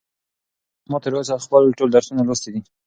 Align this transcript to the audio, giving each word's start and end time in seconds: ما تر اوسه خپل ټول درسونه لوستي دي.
ما 0.91 0.97
تر 1.03 1.11
اوسه 1.17 1.43
خپل 1.45 1.61
ټول 1.77 1.89
درسونه 1.95 2.21
لوستي 2.27 2.49
دي. 2.53 2.61